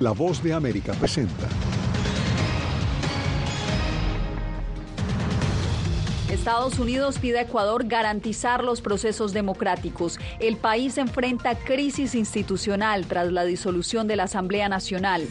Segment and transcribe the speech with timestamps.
[0.00, 1.48] La voz de América presenta.
[6.30, 10.18] Estados Unidos pide a Ecuador garantizar los procesos democráticos.
[10.40, 15.26] El país enfrenta crisis institucional tras la disolución de la Asamblea Nacional.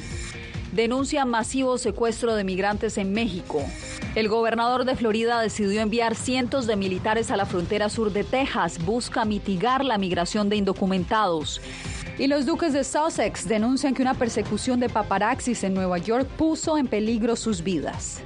[0.78, 3.66] Denuncia masivo secuestro de migrantes en México.
[4.14, 8.78] El gobernador de Florida decidió enviar cientos de militares a la frontera sur de Texas.
[8.86, 11.61] Busca mitigar la migración de indocumentados.
[12.20, 16.78] Y los duques de Sussex denuncian que una persecución de paparaxis en Nueva York puso
[16.78, 18.21] en peligro sus vidas.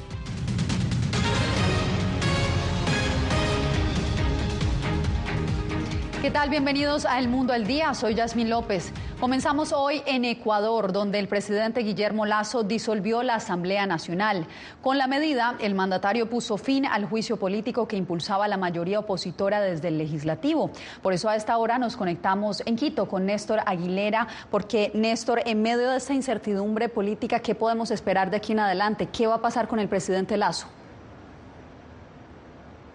[6.21, 6.49] ¿Qué tal?
[6.49, 7.93] Bienvenidos a El Mundo al Día.
[7.93, 8.91] Soy Yasmín López.
[9.21, 14.47] Comenzamos hoy en Ecuador, donde el presidente Guillermo Lazo disolvió la Asamblea Nacional.
[14.81, 19.61] Con la medida, el mandatario puso fin al juicio político que impulsaba la mayoría opositora
[19.61, 20.71] desde el legislativo.
[21.03, 25.61] Por eso a esta hora nos conectamos en Quito con Néstor Aguilera, porque Néstor, en
[25.61, 29.05] medio de esta incertidumbre política, ¿qué podemos esperar de aquí en adelante?
[29.05, 30.65] ¿Qué va a pasar con el presidente Lazo?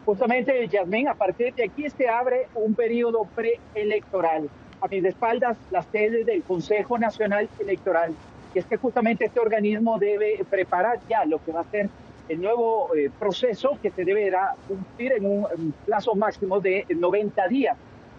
[0.05, 4.51] Justamente, Yasmín, a partir de aquí se abre un periodo preelectoral.
[4.87, 8.15] A mis espaldas, las sedes del Consejo Nacional Electoral.
[8.55, 11.91] Y es que justamente este organismo debe preparar ya lo que va a ser
[12.29, 17.77] el nuevo eh, proceso que se deberá cumplir en un, plazo máximo de 90 días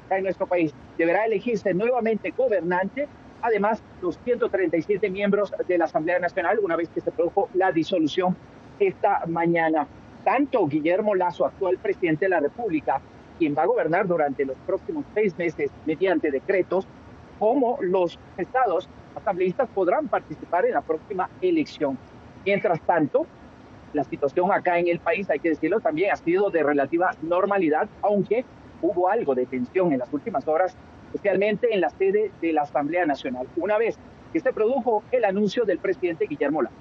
[0.09, 0.73] en nuestro país.
[0.97, 3.07] Deberá elegirse nuevamente gobernante,
[3.41, 8.35] además los 137 miembros de la Asamblea Nacional, una vez que se produjo la disolución
[8.77, 9.87] esta mañana
[10.25, 12.99] tanto Guillermo Lazo, actual presidente de la República,
[13.37, 16.87] quien va a gobernar durante los próximos seis meses mediante decretos,
[17.39, 21.97] como los estados asambleístas podrán participar en la próxima elección.
[22.45, 23.25] Mientras tanto,
[23.93, 27.87] la situación acá en el país, hay que decirlo, también ha sido de relativa normalidad,
[28.01, 28.45] aunque
[28.81, 30.75] hubo algo de tensión en las últimas horas,
[31.13, 33.97] especialmente en la sede de la Asamblea Nacional, una vez
[34.33, 36.75] que se produjo el anuncio del presidente Guillermo Lazo.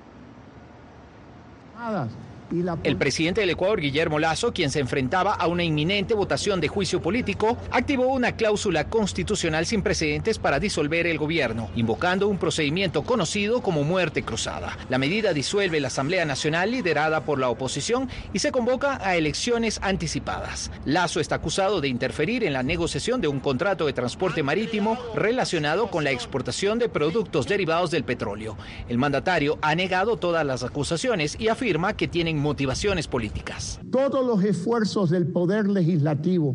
[2.84, 7.02] El presidente del Ecuador, Guillermo Lazo, quien se enfrentaba a una inminente votación de juicio
[7.02, 13.62] político, activó una cláusula constitucional sin precedentes para disolver el gobierno, invocando un procedimiento conocido
[13.62, 14.78] como muerte cruzada.
[14.88, 19.80] La medida disuelve la Asamblea Nacional liderada por la oposición y se convoca a elecciones
[19.82, 20.70] anticipadas.
[20.84, 25.88] Lazo está acusado de interferir en la negociación de un contrato de transporte marítimo relacionado
[25.88, 28.56] con la exportación de productos derivados del petróleo.
[28.88, 33.80] El mandatario ha negado todas las acusaciones y afirma que tienen motivaciones políticas.
[33.90, 36.54] Todos los esfuerzos del Poder Legislativo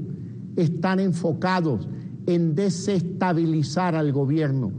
[0.55, 1.87] están enfocados
[2.27, 4.71] en desestabilizar al gobierno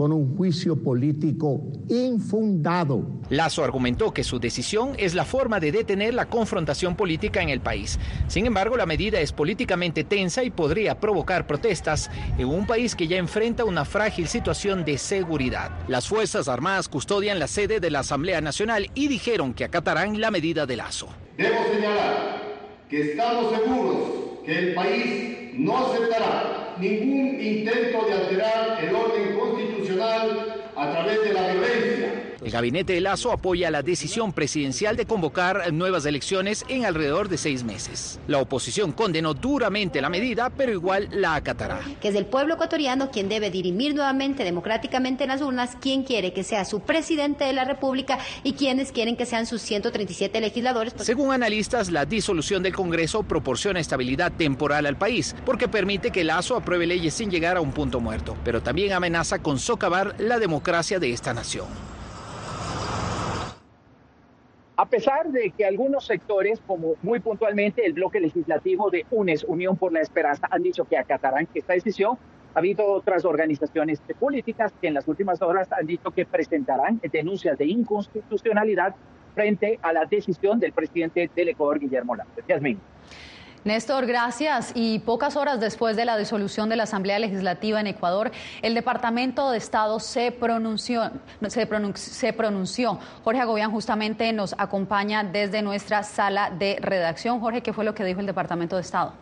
[0.00, 3.20] con un juicio político infundado.
[3.28, 7.60] Lazo argumentó que su decisión es la forma de detener la confrontación política en el
[7.60, 7.98] país.
[8.26, 13.08] Sin embargo, la medida es políticamente tensa y podría provocar protestas en un país que
[13.08, 15.70] ya enfrenta una frágil situación de seguridad.
[15.86, 20.30] Las Fuerzas Armadas custodian la sede de la Asamblea Nacional y dijeron que acatarán la
[20.30, 21.08] medida de Lazo.
[21.36, 22.40] Debo señalar
[22.88, 23.98] que estamos seguros
[24.46, 31.34] que el país no aceptará ningún intento de alterar el orden constitucional a través de
[31.34, 36.86] la violencia el gabinete de Lazo apoya la decisión presidencial de convocar nuevas elecciones en
[36.86, 38.18] alrededor de seis meses.
[38.26, 41.80] La oposición condenó duramente la medida, pero igual la acatará.
[42.00, 46.32] Que es el pueblo ecuatoriano quien debe dirimir nuevamente democráticamente en las urnas quién quiere
[46.32, 50.94] que sea su presidente de la República y quienes quieren que sean sus 137 legisladores.
[50.98, 56.56] Según analistas, la disolución del Congreso proporciona estabilidad temporal al país porque permite que Lazo
[56.56, 60.98] apruebe leyes sin llegar a un punto muerto, pero también amenaza con socavar la democracia
[60.98, 61.89] de esta nación.
[64.80, 69.76] A pesar de que algunos sectores, como muy puntualmente el bloque legislativo de UNES, Unión
[69.76, 72.16] por la Esperanza, han dicho que acatarán esta decisión,
[72.54, 77.58] ha habido otras organizaciones políticas que en las últimas horas han dicho que presentarán denuncias
[77.58, 78.94] de inconstitucionalidad
[79.34, 82.30] frente a la decisión del presidente del Ecuador, Guillermo Lazo.
[82.48, 82.80] Yasmín.
[83.62, 84.72] Néstor, gracias.
[84.74, 88.30] Y pocas horas después de la disolución de la Asamblea Legislativa en Ecuador,
[88.62, 91.10] el Departamento de Estado se pronunció.
[91.48, 97.40] Se pronunció, Jorge Agobián justamente nos acompaña desde nuestra sala de redacción.
[97.40, 99.12] Jorge, ¿qué fue lo que dijo el Departamento de Estado?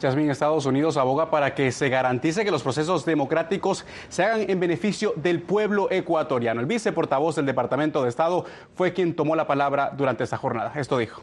[0.00, 4.58] Yasmín, Estados Unidos aboga para que se garantice que los procesos democráticos se hagan en
[4.58, 6.60] beneficio del pueblo ecuatoriano.
[6.60, 10.72] El viceportavoz del Departamento de Estado fue quien tomó la palabra durante esta jornada.
[10.74, 11.22] Esto dijo.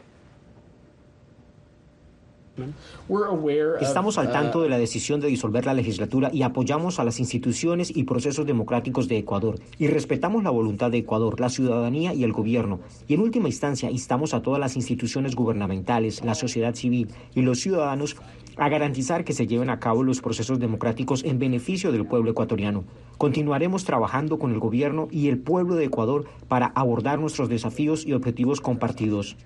[3.80, 7.94] Estamos al tanto de la decisión de disolver la legislatura y apoyamos a las instituciones
[7.94, 12.32] y procesos democráticos de Ecuador y respetamos la voluntad de Ecuador, la ciudadanía y el
[12.32, 12.80] gobierno.
[13.08, 17.60] Y en última instancia, instamos a todas las instituciones gubernamentales, la sociedad civil y los
[17.60, 18.16] ciudadanos
[18.56, 22.84] a garantizar que se lleven a cabo los procesos democráticos en beneficio del pueblo ecuatoriano.
[23.16, 28.12] Continuaremos trabajando con el gobierno y el pueblo de Ecuador para abordar nuestros desafíos y
[28.12, 29.36] objetivos compartidos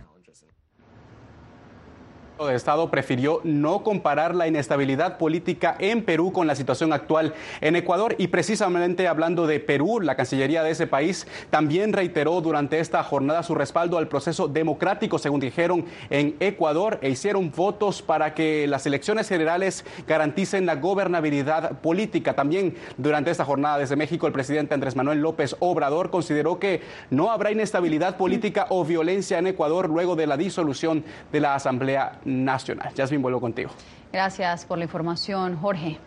[2.43, 7.77] de Estado prefirió no comparar la inestabilidad política en Perú con la situación actual en
[7.77, 13.05] Ecuador y precisamente hablando de Perú, la Cancillería de ese país también reiteró durante esta
[13.05, 18.67] jornada su respaldo al proceso democrático, según dijeron en Ecuador, e hicieron votos para que
[18.67, 22.35] las elecciones generales garanticen la gobernabilidad política.
[22.35, 27.31] También durante esta jornada desde México, el presidente Andrés Manuel López Obrador consideró que no
[27.31, 32.93] habrá inestabilidad política o violencia en Ecuador luego de la disolución de la Asamblea nacional.
[32.97, 33.71] Jasmine, vuelvo contigo.
[34.12, 35.99] Gracias por la información, Jorge.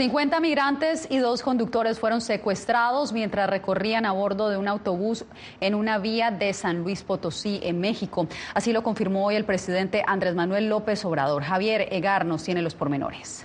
[0.00, 5.26] Cincuenta migrantes y dos conductores fueron secuestrados mientras recorrían a bordo de un autobús
[5.60, 8.26] en una vía de San Luis Potosí, en México.
[8.54, 11.42] Así lo confirmó hoy el presidente Andrés Manuel López Obrador.
[11.42, 13.44] Javier Egar nos tiene los pormenores.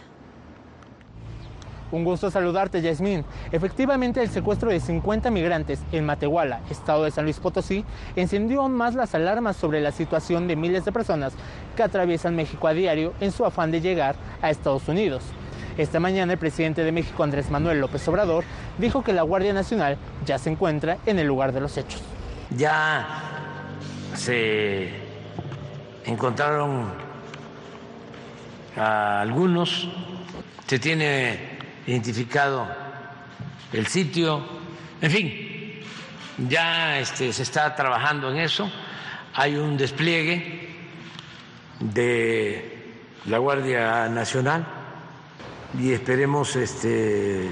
[1.92, 3.24] Un gusto saludarte, Yasmín.
[3.52, 7.86] Efectivamente, el secuestro de 50 migrantes en Matehuala, estado de San Luis Potosí,
[8.16, 11.34] encendió aún más las alarmas sobre la situación de miles de personas
[11.76, 15.24] que atraviesan México a diario en su afán de llegar a Estados Unidos.
[15.78, 18.46] Esta mañana el presidente de México, Andrés Manuel López Obrador,
[18.78, 22.02] dijo que la Guardia Nacional ya se encuentra en el lugar de los hechos.
[22.58, 23.06] Ya
[24.16, 24.90] se
[26.06, 26.86] encontraron
[28.78, 29.90] a algunos,
[30.66, 31.55] se tiene
[31.88, 32.68] identificado
[33.74, 34.42] el sitio,
[35.02, 35.82] en fin,
[36.50, 38.70] ya este, se está trabajando en eso,
[39.34, 40.70] hay un despliegue
[41.80, 44.66] de la Guardia Nacional
[45.80, 47.50] y esperemos este,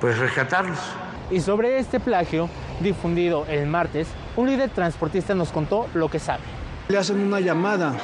[0.00, 0.78] pues rescatarlos.
[1.30, 2.48] Y sobre este plagio
[2.80, 6.42] difundido el martes, un líder transportista nos contó lo que sabe.
[6.88, 7.94] Le hacen una llamada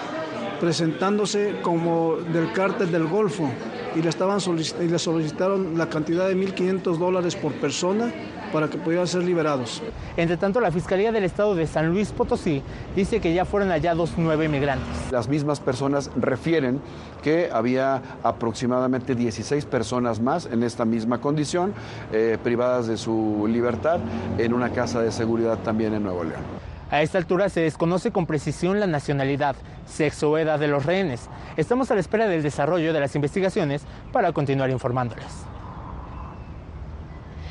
[0.61, 3.51] presentándose como del cártel del Golfo
[3.95, 4.39] y le, estaban
[4.81, 8.13] y le solicitaron la cantidad de 1.500 dólares por persona
[8.53, 9.83] para que pudieran ser liberados.
[10.17, 12.63] Entre tanto, la Fiscalía del Estado de San Luis Potosí
[12.97, 14.89] dice que ya fueron hallados nueve migrantes.
[15.11, 16.81] Las mismas personas refieren
[17.23, 21.73] que había aproximadamente 16 personas más en esta misma condición,
[22.13, 24.01] eh, privadas de su libertad,
[24.39, 26.71] en una casa de seguridad también en Nuevo León.
[26.91, 29.55] A esta altura se desconoce con precisión la nacionalidad,
[29.87, 31.29] sexo o edad de los rehenes.
[31.57, 33.83] Estamos a la espera del desarrollo de las investigaciones
[34.13, 35.27] para continuar informándoles.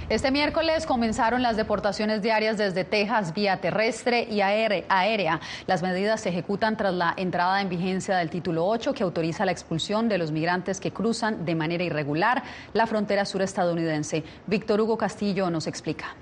[0.09, 5.39] Este miércoles comenzaron las deportaciones diarias desde Texas vía terrestre y aérea.
[5.67, 9.51] Las medidas se ejecutan tras la entrada en vigencia del título 8 que autoriza la
[9.51, 12.43] expulsión de los migrantes que cruzan de manera irregular
[12.73, 14.23] la frontera surestadounidense.
[14.47, 16.15] Víctor Hugo Castillo nos explica.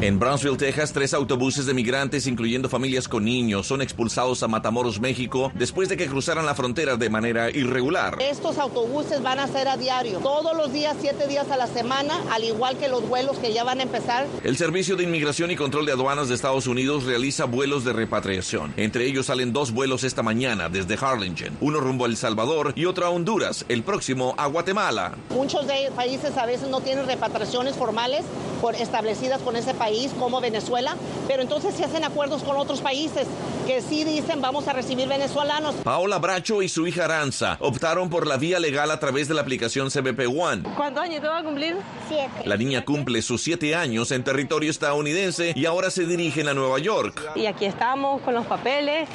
[0.00, 5.00] En Brownsville, Texas, tres autobuses de migrantes, incluyendo familias con niños, son expulsados a Matamoros,
[5.00, 8.18] México, después de que cruzaran la frontera de manera irregular.
[8.20, 12.20] Estos autobuses van a ser a diario, todos los días, siete días a la semana,
[12.30, 14.26] al igual que los vuelos que ya van a empezar.
[14.44, 18.74] El Servicio de Inmigración y Control de Aduanas de Estados Unidos realiza vuelos de repatriación.
[18.76, 22.84] Entre ellos salen dos vuelos esta mañana desde Harlingen, uno rumbo a El Salvador y
[22.84, 25.14] otro a Honduras, el próximo a Guatemala.
[25.30, 28.24] Muchos de países a veces no tienen repatriaciones formales
[28.60, 30.96] por, establecidas con ese país como Venezuela,
[31.28, 33.26] pero entonces se hacen acuerdos con otros países
[33.66, 35.74] que sí dicen vamos a recibir venezolanos.
[35.82, 39.42] Paola Bracho y su hija Aranza optaron por la vía legal a través de la
[39.42, 40.62] aplicación CBP One.
[40.76, 41.76] ¿Cuántos años te va a cumplir?
[42.08, 42.30] Siete.
[42.44, 46.78] La niña cumple sus siete años en territorio estadounidense y ahora se dirigen a Nueva
[46.78, 47.22] York.
[47.34, 49.08] Y aquí estamos con los papeles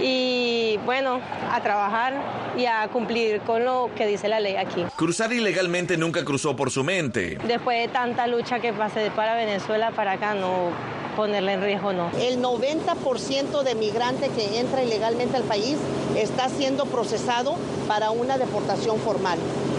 [0.00, 1.20] y bueno,
[1.50, 2.14] a trabajar
[2.56, 4.84] y a cumplir con lo que dice la ley aquí.
[4.96, 7.38] Cruzar ilegalmente nunca cruzó por su mente.
[7.46, 10.70] Después de tanta lucha que pasé para Venezuela, para acá no
[11.16, 12.10] ponerle en riesgo, no.
[12.18, 15.76] El 90% de migrante que entra ilegalmente al país
[16.16, 17.56] está siendo procesado
[17.86, 19.38] para una deportación formal.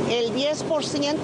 [0.09, 1.17] El 10%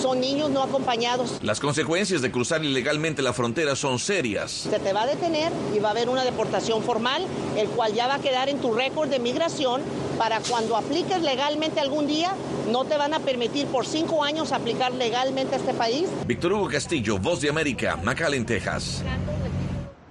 [0.00, 1.38] son niños no acompañados.
[1.42, 4.50] Las consecuencias de cruzar ilegalmente la frontera son serias.
[4.50, 7.26] Se te va a detener y va a haber una deportación formal,
[7.56, 9.82] el cual ya va a quedar en tu récord de migración
[10.18, 12.34] para cuando apliques legalmente algún día,
[12.70, 16.08] no te van a permitir por cinco años aplicar legalmente a este país.
[16.26, 19.02] Víctor Hugo Castillo, Voz de América, McAllen, Texas.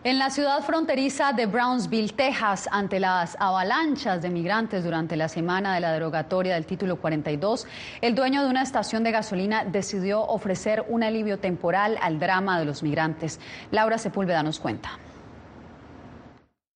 [0.05, 5.73] En la ciudad fronteriza de Brownsville, Texas, ante las avalanchas de migrantes durante la semana
[5.73, 7.65] de la derogatoria del título 42,
[8.01, 12.65] el dueño de una estación de gasolina decidió ofrecer un alivio temporal al drama de
[12.65, 13.39] los migrantes.
[13.71, 14.91] Laura Sepúlveda nos cuenta.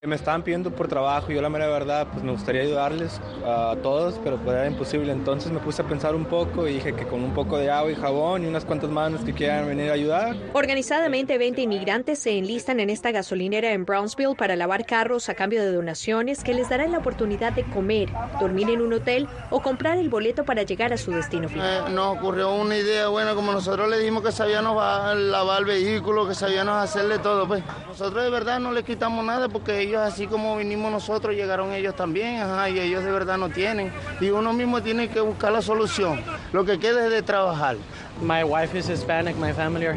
[0.07, 3.75] Me estaban pidiendo por trabajo y yo la mera verdad pues me gustaría ayudarles a
[3.83, 5.11] todos, pero pues era imposible.
[5.11, 7.91] Entonces me puse a pensar un poco y dije que con un poco de agua
[7.91, 10.37] y jabón y unas cuantas manos que quieran venir a ayudar.
[10.53, 15.61] Organizadamente 20 inmigrantes se enlistan en esta gasolinera en Brownsville para lavar carros a cambio
[15.61, 18.07] de donaciones que les darán la oportunidad de comer,
[18.39, 21.89] dormir en un hotel o comprar el boleto para llegar a su destino final.
[21.89, 26.25] Eh, nos ocurrió una idea buena, como nosotros le dijimos que sabíamos lavar el vehículo,
[26.25, 30.27] que sabíamos hacerle todo, pues nosotros de verdad no le quitamos nada porque ellos así
[30.27, 33.91] como vinimos nosotros, llegaron ellos también, ajá, y ellos de verdad no tienen.
[34.21, 36.21] Y uno mismo tiene que buscar la solución.
[36.53, 37.75] Lo que queda es de trabajar.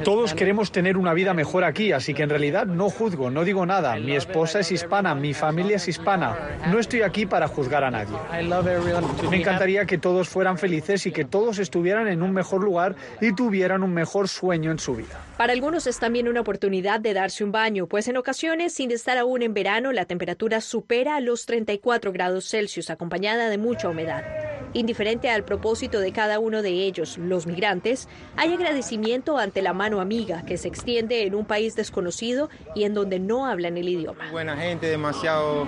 [0.04, 3.66] Todos queremos tener una vida mejor aquí, así que en realidad no juzgo, no digo
[3.66, 3.96] nada.
[3.96, 6.36] Mi esposa es hispana, mi familia es hispana.
[6.70, 8.16] No estoy aquí para juzgar a nadie.
[9.30, 13.34] Me encantaría que todos fueran felices y que todos estuvieran en un mejor lugar y
[13.34, 15.20] tuvieran un mejor sueño en su vida.
[15.36, 19.18] Para algunos es también una oportunidad de darse un baño, pues en ocasiones, sin estar
[19.18, 24.22] aún en verano, la temperatura supera los 34 grados Celsius, acompañada de mucha humedad.
[24.74, 30.00] Indiferente al propósito de cada uno de ellos, los migrantes, hay agradecimiento ante la mano
[30.00, 34.30] amiga que se extiende en un país desconocido y en donde no hablan el idioma.
[34.30, 35.66] Buena gente, demasiado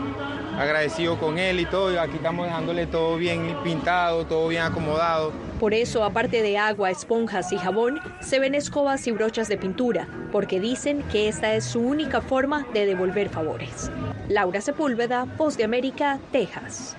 [0.58, 2.00] agradecido con él y todo.
[2.00, 5.32] Aquí estamos dejándole todo bien pintado, todo bien acomodado.
[5.60, 10.08] Por eso, aparte de agua, esponjas y jabón, se ven escobas y brochas de pintura,
[10.32, 13.90] porque dicen que esta es su única forma de devolver favores.
[14.30, 16.96] Laura Sepúlveda, Voz de América, Texas.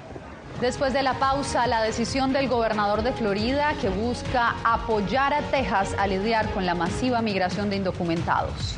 [0.61, 5.93] Después de la pausa, la decisión del gobernador de Florida que busca apoyar a Texas
[5.99, 8.77] a lidiar con la masiva migración de indocumentados.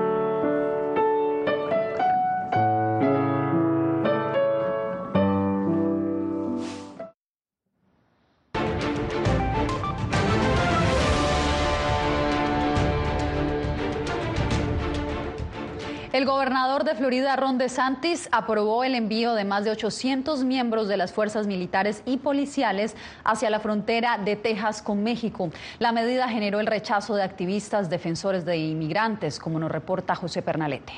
[16.41, 21.13] Gobernador de Florida, Ron DeSantis, aprobó el envío de más de 800 miembros de las
[21.13, 25.51] fuerzas militares y policiales hacia la frontera de Texas con México.
[25.77, 30.93] La medida generó el rechazo de activistas defensores de inmigrantes, como nos reporta José Pernalete.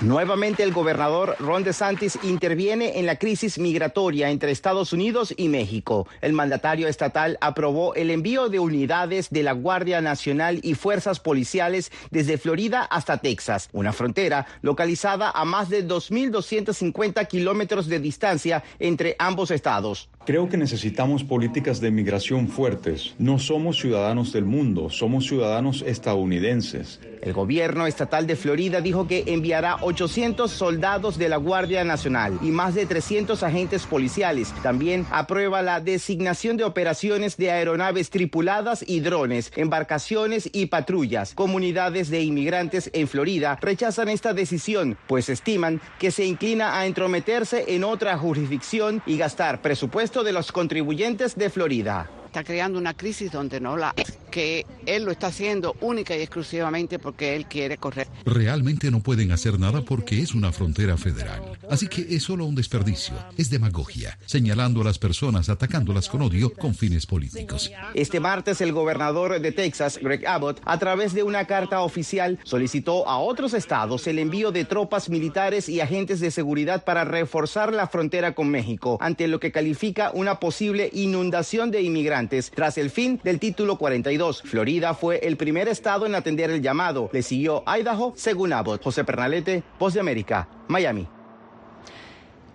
[0.00, 6.06] Nuevamente el gobernador Ron DeSantis interviene en la crisis migratoria entre Estados Unidos y México.
[6.20, 11.90] El mandatario estatal aprobó el envío de unidades de la Guardia Nacional y fuerzas policiales
[12.12, 19.16] desde Florida hasta Texas, una frontera localizada a más de 2.250 kilómetros de distancia entre
[19.18, 20.08] ambos estados.
[20.28, 23.14] Creo que necesitamos políticas de migración fuertes.
[23.18, 27.00] No somos ciudadanos del mundo, somos ciudadanos estadounidenses.
[27.22, 32.50] El gobierno estatal de Florida dijo que enviará 800 soldados de la Guardia Nacional y
[32.50, 34.54] más de 300 agentes policiales.
[34.62, 41.34] También aprueba la designación de operaciones de aeronaves tripuladas y drones, embarcaciones y patrullas.
[41.34, 47.74] Comunidades de inmigrantes en Florida rechazan esta decisión, pues estiman que se inclina a entrometerse
[47.74, 52.10] en otra jurisdicción y gastar presupuesto de los contribuyentes de Florida.
[52.26, 53.94] Está creando una crisis donde no la
[54.28, 58.08] que él lo está haciendo única y exclusivamente porque él quiere correr.
[58.24, 61.42] Realmente no pueden hacer nada porque es una frontera federal.
[61.70, 66.52] Así que es solo un desperdicio, es demagogia, señalando a las personas, atacándolas con odio
[66.52, 67.70] con fines políticos.
[67.94, 73.08] Este martes el gobernador de Texas, Greg Abbott, a través de una carta oficial solicitó
[73.08, 77.88] a otros estados el envío de tropas militares y agentes de seguridad para reforzar la
[77.88, 83.20] frontera con México ante lo que califica una posible inundación de inmigrantes tras el fin
[83.22, 84.17] del título 42.
[84.42, 87.08] Florida fue el primer estado en atender el llamado.
[87.12, 88.82] Le siguió Idaho, según Abbott.
[88.82, 91.06] José Pernalete, Voz de América, Miami.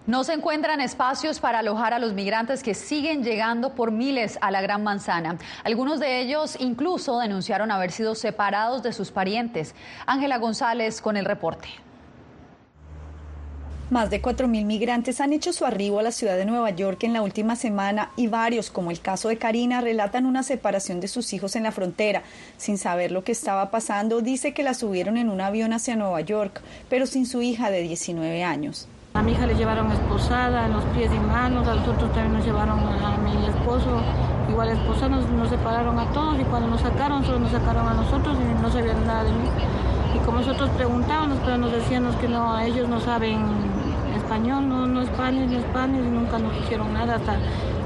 [0.05, 4.51] No se encuentran espacios para alojar a los migrantes que siguen llegando por miles a
[4.51, 5.38] la Gran Manzana.
[5.63, 9.74] Algunos de ellos incluso denunciaron haber sido separados de sus parientes.
[10.05, 11.70] Ángela González con el reporte.
[13.93, 17.13] Más de 4.000 migrantes han hecho su arribo a la ciudad de Nueva York en
[17.13, 21.31] la última semana y varios, como el caso de Karina, relatan una separación de sus
[21.31, 22.23] hijos en la frontera.
[22.57, 26.21] Sin saber lo que estaba pasando, dice que la subieron en un avión hacia Nueva
[26.21, 28.88] York, pero sin su hija de 19 años.
[29.13, 32.79] A mi hija le llevaron esposada los pies y manos, a nosotros también nos llevaron
[32.79, 34.01] a mi esposo,
[34.50, 37.93] igual esposa nos, nos separaron a todos y cuando nos sacaron solo nos sacaron a
[37.93, 39.50] nosotros y no sabían nada de mí.
[40.15, 43.72] Y como nosotros preguntábamos, pero nos decían que no, ellos no saben
[44.33, 47.37] español, no, no Spanish ni Spanish, y nunca nos dijeron nada hasta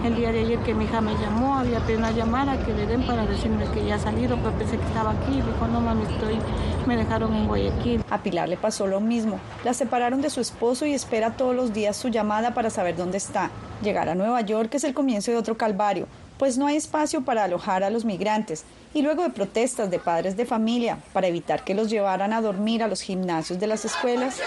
[0.06, 2.86] el día de ayer que mi hija me llamó, había pedido una llamada que le
[2.86, 6.04] den para decirme que ya ha salido, pero pensé que estaba aquí, dijo, no mami,
[6.04, 6.40] estoy,
[6.86, 8.02] me dejaron en Guayaquil.
[8.10, 11.74] A Pilar le pasó lo mismo, la separaron de su esposo y espera todos los
[11.74, 13.52] días su llamada para saber dónde está.
[13.84, 17.44] Llegar a Nueva York es el comienzo de otro calvario, pues no hay espacio para
[17.44, 18.64] alojar a los migrantes
[18.94, 22.84] y luego de protestas de padres de familia para evitar que los llevaran a dormir
[22.84, 24.40] a los gimnasios de las escuelas.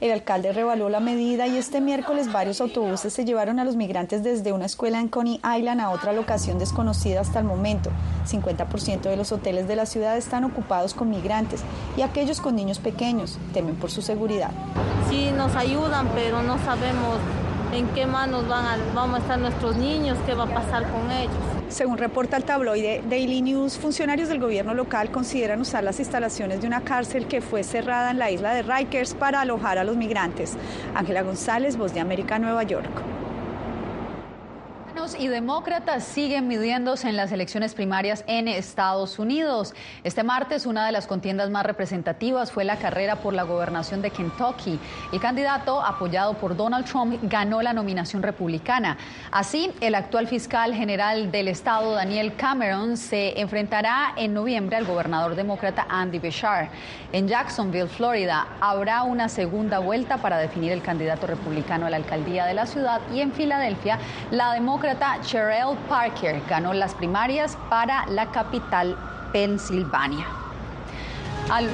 [0.00, 4.22] El alcalde revaló la medida y este miércoles varios autobuses se llevaron a los migrantes
[4.22, 7.90] desde una escuela en Coney Island a otra locación desconocida hasta el momento.
[8.26, 11.62] 50% de los hoteles de la ciudad están ocupados con migrantes
[11.96, 14.50] y aquellos con niños pequeños temen por su seguridad.
[15.08, 17.18] Sí, nos ayudan, pero no sabemos
[17.72, 21.10] en qué manos van a, vamos a estar nuestros niños, qué va a pasar con
[21.10, 21.32] ellos.
[21.74, 26.68] Según reporta el tabloide Daily News, funcionarios del gobierno local consideran usar las instalaciones de
[26.68, 30.56] una cárcel que fue cerrada en la isla de Rikers para alojar a los migrantes.
[30.94, 33.23] Ángela González, Voz de América, Nueva York
[34.94, 39.74] y demócratas siguen midiéndose en las elecciones primarias en Estados Unidos.
[40.04, 44.10] Este martes, una de las contiendas más representativas fue la carrera por la gobernación de
[44.10, 44.78] Kentucky.
[45.12, 48.96] El candidato, apoyado por Donald Trump, ganó la nominación republicana.
[49.32, 55.34] Así, el actual fiscal general del estado, Daniel Cameron, se enfrentará en noviembre al gobernador
[55.34, 56.70] demócrata Andy Bashar.
[57.10, 62.46] En Jacksonville, Florida, habrá una segunda vuelta para definir el candidato republicano a la alcaldía
[62.46, 63.98] de la ciudad y en Filadelfia,
[64.30, 64.83] la demócrata
[65.22, 68.96] Cheryl Parker ganó las primarias para la capital
[69.32, 70.26] Pensilvania.
[71.50, 71.68] Al,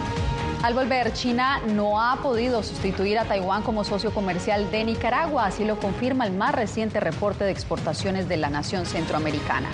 [0.62, 5.64] al, volver, China no ha podido sustituir a Taiwán como socio comercial de Nicaragua, así
[5.64, 9.68] lo confirma el más reciente reporte de exportaciones de la nación centroamericana.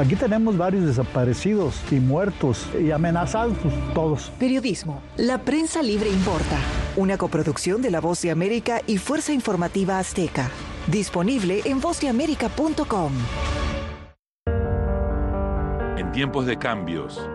[0.00, 3.58] Aquí tenemos varios desaparecidos y muertos y amenazados
[3.92, 4.32] todos.
[4.38, 5.02] Periodismo.
[5.18, 6.56] La prensa libre importa.
[7.00, 10.50] Una coproducción de La Voz de América y Fuerza Informativa Azteca.
[10.86, 13.12] Disponible en vozdeamerica.com.
[15.96, 17.26] En tiempos de cambios,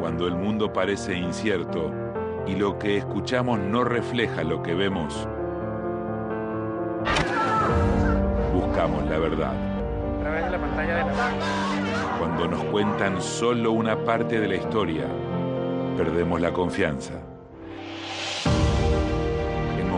[0.00, 1.92] cuando el mundo parece incierto
[2.46, 5.28] y lo que escuchamos no refleja lo que vemos,
[8.54, 9.52] buscamos la verdad.
[9.52, 14.56] A través de la pantalla de la cuando nos cuentan solo una parte de la
[14.56, 15.04] historia,
[15.98, 17.19] perdemos la confianza.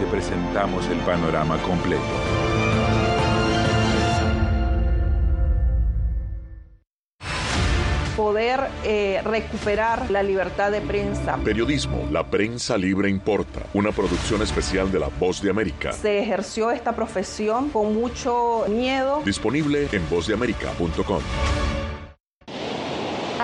[0.00, 2.00] te presentamos el panorama completo.
[8.16, 11.38] poder eh, recuperar la libertad de prensa.
[11.38, 13.62] Periodismo, la prensa libre importa.
[13.72, 15.92] Una producción especial de La Voz de América.
[15.92, 19.22] Se ejerció esta profesión con mucho miedo.
[19.24, 21.22] Disponible en vozdeamerica.com.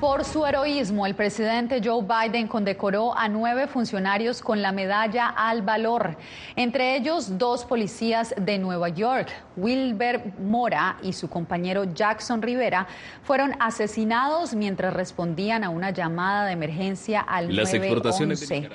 [0.00, 5.62] Por su heroísmo, el presidente Joe Biden condecoró a nueve funcionarios con la medalla al
[5.62, 6.16] valor,
[6.54, 9.28] entre ellos dos policías de Nueva York.
[9.56, 12.86] Wilber Mora y su compañero Jackson Rivera
[13.24, 18.70] fueron asesinados mientras respondían a una llamada de emergencia al Las 911.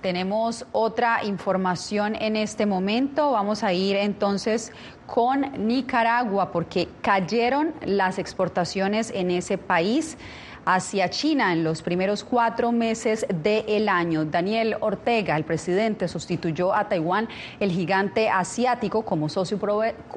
[0.00, 3.32] Tenemos otra información en este momento.
[3.32, 4.72] Vamos a ir entonces
[5.06, 10.16] con Nicaragua porque cayeron las exportaciones en ese país
[10.64, 14.24] hacia China en los primeros cuatro meses del año.
[14.24, 17.26] Daniel Ortega, el presidente, sustituyó a Taiwán,
[17.58, 19.58] el gigante asiático, como socio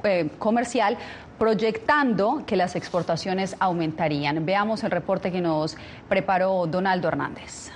[0.03, 0.97] eh, comercial,
[1.39, 4.45] proyectando que las exportaciones aumentarían.
[4.45, 7.71] Veamos el reporte que nos preparó Donaldo Hernández.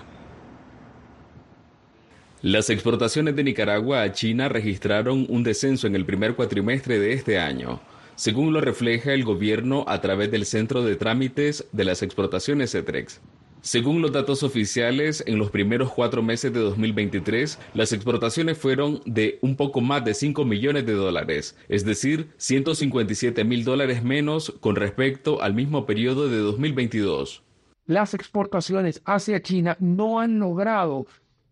[2.45, 7.39] Las exportaciones de Nicaragua a China registraron un descenso en el primer cuatrimestre de este
[7.39, 7.81] año,
[8.13, 13.19] según lo refleja el gobierno a través del Centro de Trámites de las Exportaciones CETREX.
[13.62, 19.39] Según los datos oficiales, en los primeros cuatro meses de 2023, las exportaciones fueron de
[19.41, 24.75] un poco más de 5 millones de dólares, es decir, 157 mil dólares menos con
[24.75, 27.41] respecto al mismo periodo de 2022.
[27.88, 31.08] Las exportaciones hacia China no han logrado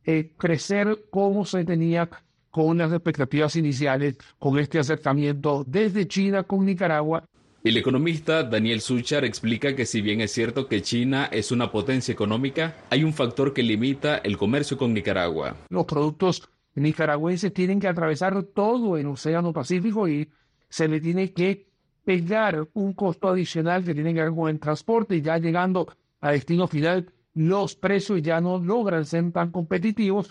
[0.06, 2.10] eh, crecer como se tenía
[2.52, 7.26] con las expectativas iniciales, con este acercamiento desde China con Nicaragua.
[7.63, 12.12] El economista Daniel Suchar explica que si bien es cierto que China es una potencia
[12.12, 15.56] económica, hay un factor que limita el comercio con Nicaragua.
[15.70, 20.30] Los productos nicaragüenses tienen que atravesar todo el Océano Pacífico y
[20.68, 21.68] se le tiene que
[22.04, 25.88] pegar un costo adicional que tiene que ver con el transporte y ya llegando
[26.20, 30.30] a destino final los precios ya no logran ser tan competitivos.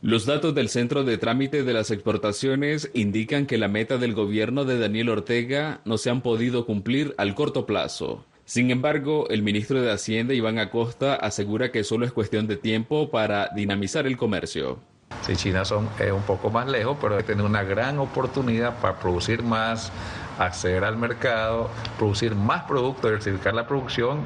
[0.00, 4.64] Los datos del Centro de Trámite de las Exportaciones indican que la meta del gobierno
[4.64, 8.24] de Daniel Ortega no se han podido cumplir al corto plazo.
[8.44, 13.10] Sin embargo, el ministro de Hacienda, Iván Acosta, asegura que solo es cuestión de tiempo
[13.10, 14.80] para dinamizar el comercio.
[15.22, 19.44] Si China son, es un poco más lejos, pero tiene una gran oportunidad para producir
[19.44, 19.92] más,
[20.36, 24.24] acceder al mercado, producir más productos, diversificar la producción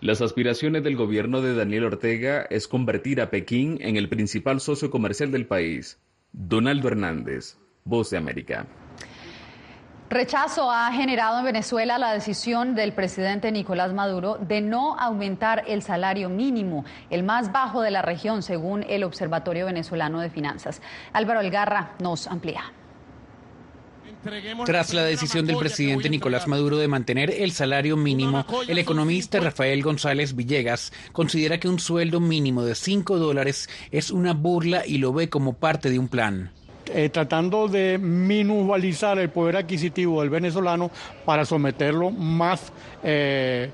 [0.00, 4.90] las aspiraciones del gobierno de Daniel Ortega es convertir a Pekín en el principal socio
[4.90, 5.98] comercial del país.
[6.32, 8.66] Donaldo Hernández, Voz de América.
[10.08, 15.82] Rechazo ha generado en Venezuela la decisión del presidente Nicolás Maduro de no aumentar el
[15.82, 20.80] salario mínimo, el más bajo de la región, según el Observatorio Venezolano de Finanzas.
[21.12, 22.72] Álvaro Algarra nos amplía.
[24.66, 29.82] Tras la decisión del presidente Nicolás Maduro de mantener el salario mínimo, el economista Rafael
[29.82, 35.12] González Villegas considera que un sueldo mínimo de 5 dólares es una burla y lo
[35.12, 36.50] ve como parte de un plan.
[36.92, 40.90] Eh, tratando de minimalizar el poder adquisitivo del venezolano
[41.24, 42.72] para someterlo más
[43.04, 43.70] eh,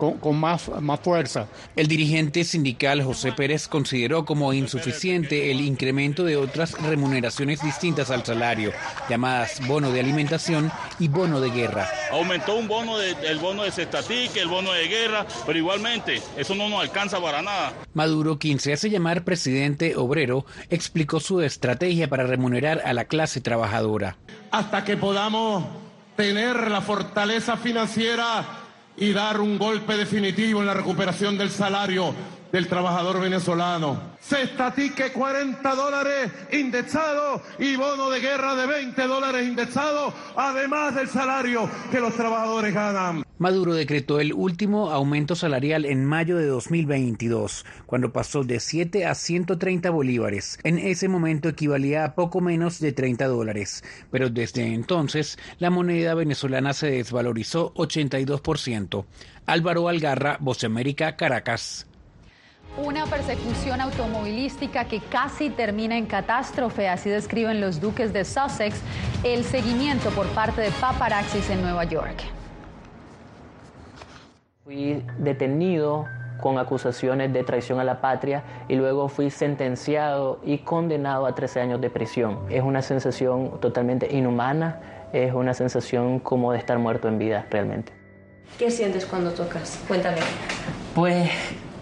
[0.00, 1.46] con, más, más fuerza.
[1.76, 8.24] El dirigente sindical José Pérez consideró como insuficiente el incremento de otras remuneraciones distintas al
[8.24, 8.72] salario,
[9.08, 11.88] llamadas bono de alimentación y bono de guerra.
[12.10, 16.54] Aumentó un bono de, el bono de cestatique, el bono de guerra, pero igualmente eso
[16.54, 17.74] no nos alcanza para nada.
[17.92, 23.40] Maduro, quien se hace llamar presidente obrero, explicó su estrategia para remunerar a la clase
[23.40, 24.16] trabajadora.
[24.50, 25.64] Hasta que podamos
[26.16, 28.59] tener la fortaleza financiera
[29.00, 32.14] y dar un golpe definitivo en la recuperación del salario
[32.52, 34.10] del trabajador venezolano.
[34.20, 41.08] Cesta tique 40 dólares indexado y bono de guerra de 20 dólares indexado, además del
[41.08, 43.24] salario que los trabajadores ganan.
[43.38, 49.14] Maduro decretó el último aumento salarial en mayo de 2022, cuando pasó de 7 a
[49.14, 50.58] 130 bolívares.
[50.62, 56.14] En ese momento equivalía a poco menos de 30 dólares, pero desde entonces la moneda
[56.14, 59.06] venezolana se desvalorizó 82%.
[59.46, 61.89] Álvaro Algarra, Voz América, Caracas.
[62.76, 68.80] Una persecución automovilística que casi termina en catástrofe, así describen los duques de Sussex
[69.24, 72.22] el seguimiento por parte de paparaxis en Nueva York.
[74.64, 76.06] Fui detenido
[76.40, 81.60] con acusaciones de traición a la patria y luego fui sentenciado y condenado a 13
[81.60, 82.38] años de prisión.
[82.48, 87.92] Es una sensación totalmente inhumana, es una sensación como de estar muerto en vida realmente.
[88.58, 89.82] ¿Qué sientes cuando tocas?
[89.88, 90.18] Cuéntame.
[90.94, 91.30] Pues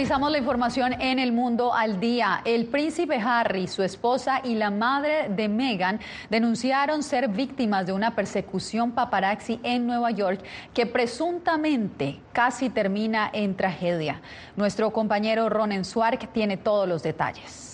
[0.00, 2.40] Actualizamos la información en el mundo al día.
[2.46, 8.16] El príncipe Harry, su esposa y la madre de Meghan denunciaron ser víctimas de una
[8.16, 10.40] persecución paparazzi en Nueva York
[10.72, 14.22] que presuntamente casi termina en tragedia.
[14.56, 17.69] Nuestro compañero Ronen Swark tiene todos los detalles.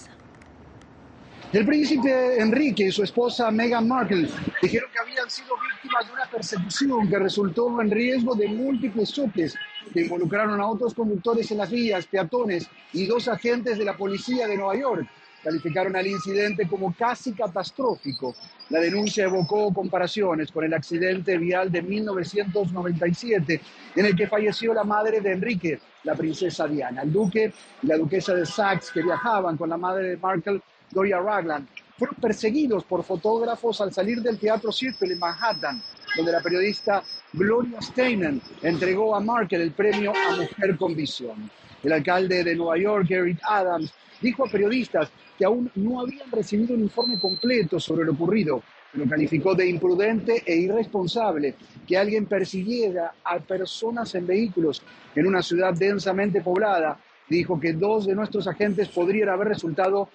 [1.53, 4.29] El príncipe Enrique y su esposa Meghan Markle
[4.61, 9.55] dijeron que habían sido víctimas de una persecución que resultó en riesgo de múltiples choques
[9.95, 14.49] que involucraron a otros conductores en las vías, peatones y dos agentes de la policía
[14.49, 15.07] de Nueva York.
[15.45, 18.35] Calificaron al incidente como casi catastrófico.
[18.71, 23.61] La denuncia evocó comparaciones con el accidente vial de 1997
[23.95, 27.03] en el que falleció la madre de Enrique, la princesa Diana.
[27.03, 31.21] El duque y la duquesa de Saxe, que viajaban con la madre de Markle, Doria
[31.21, 31.69] Ragland,
[31.99, 35.83] fueron perseguidos por fotógrafos al salir del Teatro Circle en Manhattan,
[36.17, 41.51] donde la periodista Gloria Steinem entregó a Markle el premio a Mujer con Visión.
[41.83, 46.75] El alcalde de Nueva York, Eric Adams, dijo a periodistas que aún no habían recibido
[46.75, 51.55] un informe completo sobre lo ocurrido, pero calificó de imprudente e irresponsable
[51.87, 54.83] que alguien persiguiera a personas en vehículos
[55.15, 56.99] en una ciudad densamente poblada.
[57.29, 60.09] Dijo que dos de nuestros agentes podrían haber resultado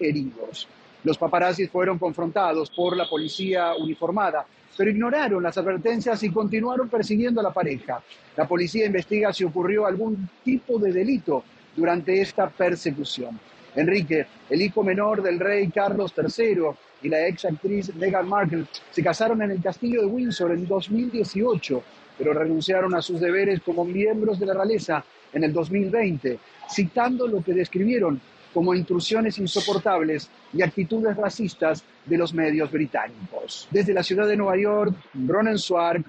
[0.00, 0.68] heridos.
[1.04, 7.40] Los paparazzis fueron confrontados por la policía uniformada, pero ignoraron las advertencias y continuaron persiguiendo
[7.40, 8.02] a la pareja.
[8.36, 11.44] La policía investiga si ocurrió algún tipo de delito
[11.76, 13.38] durante esta persecución.
[13.76, 16.68] Enrique, el hijo menor del rey Carlos III
[17.02, 21.82] y la ex actriz Meghan Markle se casaron en el castillo de Windsor en 2018,
[22.16, 26.38] pero renunciaron a sus deberes como miembros de la realeza en el 2020,
[26.70, 28.20] citando lo que describieron
[28.54, 33.68] como intrusiones insoportables y actitudes racistas de los medios británicos.
[33.70, 34.94] Desde la ciudad de Nueva York,
[35.26, 36.04] Ronen Swark,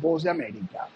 [0.00, 0.88] Voz de América.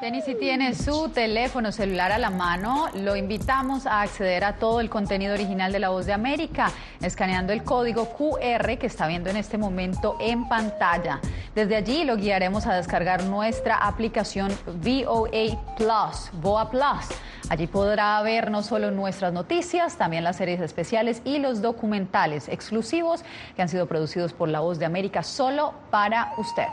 [0.00, 4.80] Denis, si tiene su teléfono celular a la mano, lo invitamos a acceder a todo
[4.80, 9.30] el contenido original de La Voz de América, escaneando el código QR que está viendo
[9.30, 11.20] en este momento en pantalla.
[11.54, 14.50] Desde allí lo guiaremos a descargar nuestra aplicación
[14.82, 17.16] VOA Plus, VOA Plus.
[17.48, 23.22] Allí podrá ver no solo nuestras noticias, también las series especiales y los documentales exclusivos
[23.54, 26.66] que han sido producidos por La Voz de América solo para usted.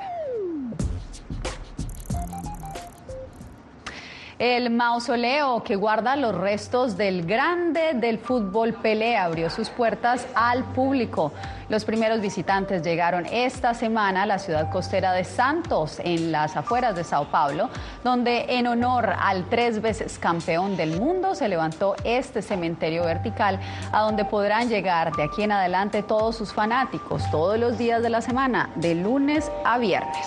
[4.42, 10.64] El mausoleo que guarda los restos del grande del fútbol Pelé abrió sus puertas al
[10.64, 11.32] público.
[11.70, 16.96] Los primeros visitantes llegaron esta semana a la ciudad costera de Santos, en las afueras
[16.96, 17.70] de Sao Paulo,
[18.04, 23.60] donde en honor al tres veces campeón del mundo se levantó este cementerio vertical,
[23.92, 28.10] a donde podrán llegar de aquí en adelante todos sus fanáticos, todos los días de
[28.10, 30.26] la semana, de lunes a viernes.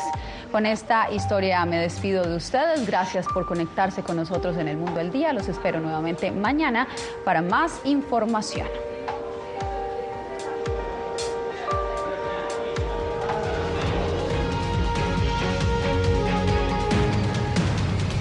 [0.55, 2.87] Con esta historia me despido de ustedes.
[2.87, 5.33] Gracias por conectarse con nosotros en el Mundo del Día.
[5.33, 6.87] Los espero nuevamente mañana
[7.25, 8.69] para más información.